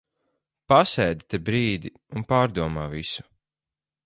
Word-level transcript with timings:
Pasēdi 0.71 1.29
te 1.33 1.41
brīdi 1.51 1.93
un 2.17 2.27
pārdomā 2.33 2.91
visu. 2.99 3.29